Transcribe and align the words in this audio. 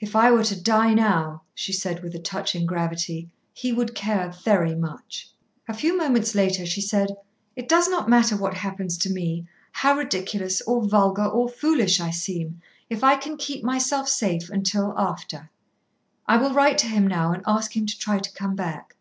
"If 0.00 0.16
I 0.16 0.32
were 0.32 0.42
to 0.42 0.60
die 0.60 0.94
now," 0.94 1.42
she 1.54 1.72
said 1.72 2.02
with 2.02 2.12
a 2.16 2.18
touching 2.18 2.66
gravity, 2.66 3.30
"he 3.52 3.72
would 3.72 3.94
care 3.94 4.30
very 4.42 4.74
much." 4.74 5.30
A 5.68 5.74
few 5.74 5.96
moments 5.96 6.34
later 6.34 6.66
she 6.66 6.80
said, 6.80 7.14
"It 7.54 7.68
does 7.68 7.86
not 7.86 8.08
matter 8.10 8.36
what 8.36 8.54
happens 8.54 8.98
to 8.98 9.10
me, 9.12 9.46
how 9.70 9.94
ridiculous 9.96 10.60
or 10.62 10.82
vulgar 10.82 11.26
or 11.26 11.48
foolish 11.48 12.00
I 12.00 12.10
seem, 12.10 12.60
if 12.90 13.04
I 13.04 13.14
can 13.14 13.36
keep 13.36 13.62
myself 13.62 14.08
safe 14.08 14.50
until 14.50 14.92
after. 14.98 15.50
I 16.26 16.36
will 16.36 16.52
write 16.52 16.78
to 16.78 16.88
him 16.88 17.06
now 17.06 17.30
and 17.32 17.44
ask 17.46 17.76
him 17.76 17.86
to 17.86 17.96
try 17.96 18.18
to 18.18 18.32
come 18.32 18.56
back." 18.56 18.96